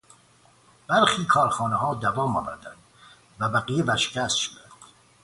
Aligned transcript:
برخی 0.87 1.25
کارخانهها 1.25 1.93
دوام 1.95 2.37
آوردند 2.37 2.77
و 3.39 3.49
بقیه 3.49 3.83
ورشکست 3.83 4.37
شدند. 4.37 4.71